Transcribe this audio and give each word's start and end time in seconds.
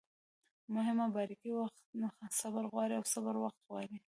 مهمه 0.75 1.05
باریکي: 1.15 1.49
وخت 1.59 1.79
صبر 2.41 2.63
غواړي 2.71 2.93
او 2.99 3.03
صبر 3.13 3.35
وخت 3.43 3.59
غواړي 3.69 3.95